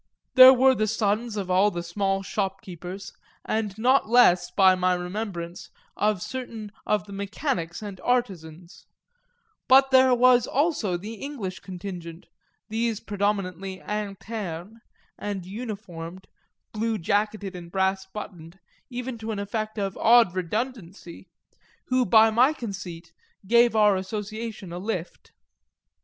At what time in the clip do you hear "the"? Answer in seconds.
0.73-0.87, 1.69-1.83, 7.05-7.13, 10.97-11.17